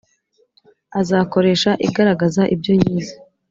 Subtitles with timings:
[0.99, 3.15] azakoresha igaragaza ibyo bize